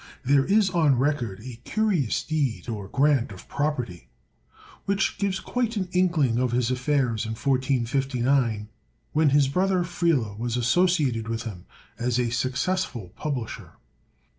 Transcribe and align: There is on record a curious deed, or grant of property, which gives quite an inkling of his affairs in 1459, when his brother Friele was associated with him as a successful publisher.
There 0.25 0.45
is 0.45 0.71
on 0.71 0.97
record 0.97 1.41
a 1.43 1.57
curious 1.57 2.23
deed, 2.23 2.67
or 2.67 2.87
grant 2.87 3.31
of 3.31 3.47
property, 3.47 4.07
which 4.85 5.19
gives 5.19 5.39
quite 5.39 5.77
an 5.77 5.89
inkling 5.91 6.39
of 6.39 6.53
his 6.53 6.71
affairs 6.71 7.23
in 7.23 7.33
1459, 7.35 8.67
when 9.13 9.29
his 9.29 9.47
brother 9.47 9.83
Friele 9.83 10.35
was 10.39 10.57
associated 10.57 11.27
with 11.27 11.43
him 11.43 11.67
as 11.99 12.17
a 12.19 12.31
successful 12.31 13.09
publisher. 13.15 13.73